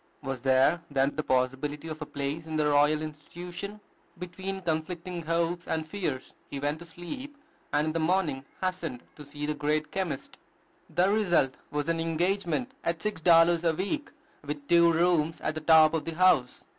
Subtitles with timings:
[0.23, 3.79] Was there, then, the possibility of a place in the Royal Institution?
[4.17, 7.37] Between conflicting hopes and fears, he went to sleep,
[7.71, 10.39] and in the morning hastened to see the great chemist.
[10.95, 14.09] The result was an engagement at six dollars a week,
[14.43, 16.65] with two rooms at the top of the house!